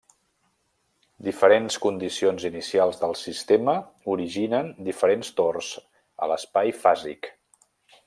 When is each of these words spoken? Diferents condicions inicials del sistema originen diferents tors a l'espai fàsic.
Diferents 1.27 1.77
condicions 1.83 2.47
inicials 2.49 2.99
del 3.03 3.15
sistema 3.25 3.77
originen 4.17 4.75
diferents 4.91 5.33
tors 5.43 5.73
a 6.29 6.33
l'espai 6.35 6.77
fàsic. 6.85 7.35